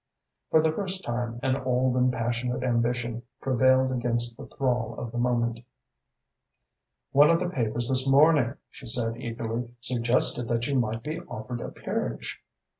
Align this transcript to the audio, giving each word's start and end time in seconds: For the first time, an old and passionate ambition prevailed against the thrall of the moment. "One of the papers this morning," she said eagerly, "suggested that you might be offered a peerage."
For 0.49 0.63
the 0.63 0.71
first 0.71 1.03
time, 1.03 1.39
an 1.43 1.57
old 1.57 1.95
and 1.95 2.11
passionate 2.11 2.63
ambition 2.63 3.21
prevailed 3.39 3.91
against 3.91 4.35
the 4.35 4.47
thrall 4.47 4.95
of 4.97 5.11
the 5.11 5.19
moment. 5.19 5.59
"One 7.11 7.29
of 7.29 7.39
the 7.39 7.49
papers 7.49 7.87
this 7.87 8.09
morning," 8.09 8.55
she 8.71 8.87
said 8.87 9.15
eagerly, 9.21 9.69
"suggested 9.79 10.47
that 10.47 10.65
you 10.65 10.73
might 10.79 11.03
be 11.03 11.19
offered 11.19 11.61
a 11.61 11.69
peerage." 11.69 12.41